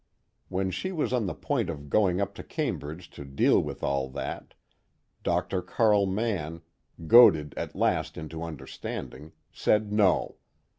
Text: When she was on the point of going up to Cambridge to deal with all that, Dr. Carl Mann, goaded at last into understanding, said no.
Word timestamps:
When 0.49 0.71
she 0.71 0.91
was 0.91 1.13
on 1.13 1.27
the 1.27 1.35
point 1.35 1.69
of 1.69 1.87
going 1.87 2.19
up 2.19 2.33
to 2.33 2.43
Cambridge 2.43 3.07
to 3.11 3.23
deal 3.23 3.61
with 3.61 3.83
all 3.83 4.09
that, 4.09 4.55
Dr. 5.21 5.61
Carl 5.61 6.07
Mann, 6.07 6.61
goaded 7.05 7.53
at 7.55 7.75
last 7.75 8.17
into 8.17 8.41
understanding, 8.41 9.31
said 9.51 9.91
no. 9.93 10.37